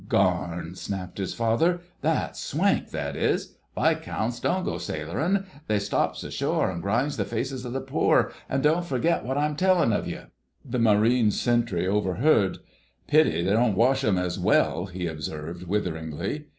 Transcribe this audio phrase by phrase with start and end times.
[0.09, 3.57] "Garn," snapped his father, "that's swank, that is.
[3.77, 8.81] Viscounts don' go sailorin'—they stops ashore an' grinds the faces of the poor, an' don'
[8.81, 10.21] forget what I'm tellin' of you."
[10.65, 12.57] The Marine Sentry overheard.
[13.05, 16.45] "Pity they don' wash 'em as well," he observed witheringly.